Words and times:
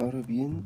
Ahora 0.00 0.22
bien, 0.22 0.62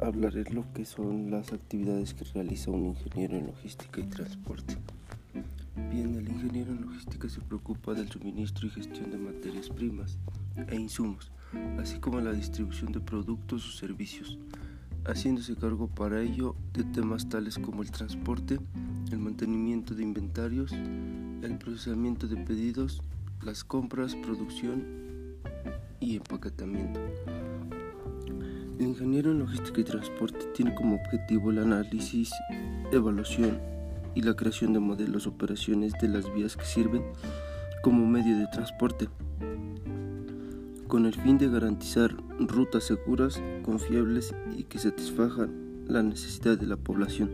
hablaré 0.00 0.42
lo 0.52 0.64
que 0.72 0.84
son 0.84 1.30
las 1.30 1.52
actividades 1.52 2.14
que 2.14 2.24
realiza 2.24 2.72
un 2.72 2.86
ingeniero 2.86 3.36
en 3.36 3.46
logística 3.46 4.00
y 4.00 4.04
transporte. 4.04 4.76
Bien, 5.88 6.16
el 6.16 6.28
ingeniero 6.28 6.72
en 6.72 6.80
logística 6.80 7.28
se 7.28 7.40
preocupa 7.40 7.94
del 7.94 8.10
suministro 8.10 8.66
y 8.66 8.70
gestión 8.70 9.12
de 9.12 9.18
materias 9.18 9.68
primas 9.68 10.18
e 10.66 10.74
insumos, 10.74 11.30
así 11.78 12.00
como 12.00 12.20
la 12.20 12.32
distribución 12.32 12.90
de 12.90 12.98
productos 12.98 13.68
o 13.68 13.70
servicios, 13.70 14.36
haciéndose 15.04 15.54
cargo 15.54 15.86
para 15.86 16.20
ello 16.20 16.56
de 16.72 16.82
temas 16.82 17.28
tales 17.28 17.56
como 17.56 17.82
el 17.82 17.92
transporte, 17.92 18.58
el 19.12 19.18
mantenimiento 19.20 19.94
de 19.94 20.02
inventarios, 20.02 20.72
el 20.72 21.56
procesamiento 21.60 22.26
de 22.26 22.38
pedidos, 22.38 23.00
las 23.42 23.62
compras, 23.62 24.16
producción 24.16 24.82
y 26.00 26.16
empaquetamiento. 26.16 26.98
El 28.78 28.86
ingeniero 28.88 29.30
en 29.30 29.38
logística 29.38 29.80
y 29.80 29.84
transporte 29.84 30.46
tiene 30.52 30.74
como 30.74 30.96
objetivo 30.96 31.52
el 31.52 31.58
análisis, 31.58 32.32
evaluación 32.90 33.60
y 34.16 34.22
la 34.22 34.34
creación 34.34 34.72
de 34.72 34.80
modelos 34.80 35.28
operaciones 35.28 35.92
de 36.00 36.08
las 36.08 36.32
vías 36.34 36.56
que 36.56 36.64
sirven 36.64 37.04
como 37.84 38.04
medio 38.04 38.36
de 38.36 38.48
transporte, 38.48 39.08
con 40.88 41.06
el 41.06 41.14
fin 41.14 41.38
de 41.38 41.48
garantizar 41.48 42.16
rutas 42.40 42.82
seguras, 42.82 43.40
confiables 43.62 44.34
y 44.56 44.64
que 44.64 44.80
satisfagan 44.80 45.84
la 45.86 46.02
necesidad 46.02 46.58
de 46.58 46.66
la 46.66 46.76
población. 46.76 47.30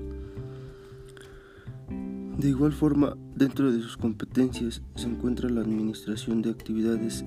De 2.36 2.50
igual 2.50 2.72
forma, 2.72 3.16
dentro 3.34 3.72
de 3.72 3.80
sus 3.80 3.96
competencias 3.96 4.82
se 4.94 5.06
encuentra 5.06 5.48
la 5.48 5.62
administración 5.62 6.42
de 6.42 6.50
actividades 6.50 7.24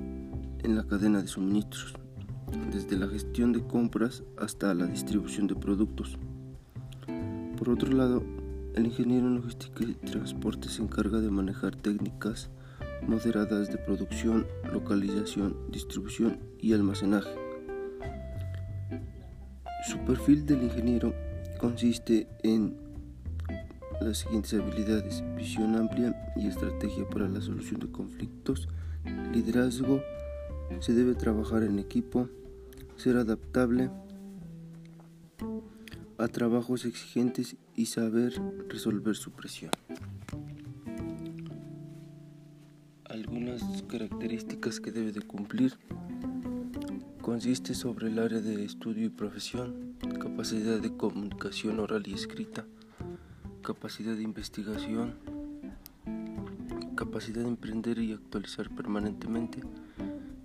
en 0.63 0.76
la 0.76 0.84
cadena 0.84 1.20
de 1.20 1.27
suministros 1.27 1.95
desde 2.71 2.98
la 2.98 3.07
gestión 3.07 3.54
de 3.54 3.65
compras 3.65 4.23
hasta 4.37 4.73
la 4.73 4.85
distribución 4.85 5.48
de 5.48 5.55
productos. 5.55 6.18
Por 7.57 7.70
otro 7.70 7.91
lado, 7.91 8.23
el 8.76 8.85
ingeniero 8.85 9.27
en 9.27 9.35
logística 9.35 9.84
y 9.84 9.93
transporte 9.93 10.70
se 10.70 10.82
encarga 10.82 11.20
de 11.20 11.29
manejar 11.29 11.76
técnicas 11.76 12.49
moderadas 13.07 13.70
de 13.70 13.77
producción, 13.77 14.48
localización, 14.71 15.55
distribución 15.70 16.40
y 16.60 16.73
almacenaje. 16.73 17.29
Su 19.88 19.99
perfil 19.99 20.45
del 20.45 20.63
ingeniero 20.63 21.13
consiste 21.60 22.27
en 22.41 22.76
las 24.01 24.20
siguientes 24.20 24.54
habilidades, 24.54 25.23
visión 25.35 25.76
amplia 25.76 26.15
y 26.35 26.48
estrategia 26.48 27.07
para 27.10 27.27
la 27.27 27.41
solución 27.41 27.79
de 27.79 27.91
conflictos, 27.91 28.67
liderazgo, 29.32 30.01
se 30.79 30.93
debe 30.93 31.15
trabajar 31.15 31.63
en 31.63 31.79
equipo, 31.79 32.29
ser 32.96 33.18
adaptable 33.18 33.90
a 36.18 36.27
trabajos 36.27 36.86
exigentes 36.86 37.58
y 37.76 37.88
saber 37.88 38.34
resolver 38.70 39.16
su 39.16 39.32
presión. 39.32 39.72
Algunas 43.05 43.84
características 43.84 44.80
que 44.80 44.91
debe 44.91 45.12
de 45.12 45.22
cumplir 45.22 45.74
consiste 47.22 47.74
sobre 47.74 48.08
el 48.08 48.20
área 48.20 48.41
de 48.41 48.63
estudio 48.63 49.05
y 49.05 49.10
profesión, 49.10 49.96
capacidad 50.20 50.80
de 50.80 50.96
comunicación 50.96 51.80
oral 51.80 52.04
y 52.05 52.13
escrita, 52.13 52.66
capacidad 53.62 54.16
de 54.16 54.24
investigación, 54.24 55.16
capacidad 56.96 57.41
de 57.44 57.48
emprender 57.50 58.00
y 58.00 58.13
actualizar 58.13 58.70
permanentemente, 58.70 59.62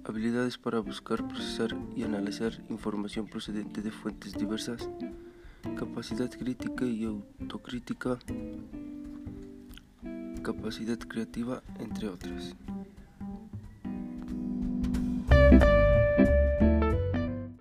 habilidades 0.08 0.56
para 0.56 0.80
buscar, 0.80 1.26
procesar 1.28 1.76
y 1.94 2.02
analizar 2.02 2.52
información 2.70 3.26
procedente 3.26 3.82
de 3.82 3.90
fuentes 3.90 4.32
diversas, 4.32 4.88
capacidad 5.76 6.30
crítica 6.30 6.86
y 6.86 7.04
autocrítica, 7.04 8.18
capacidad 10.42 10.98
creativa, 10.98 11.62
entre 11.78 12.08
otras. 12.08 12.56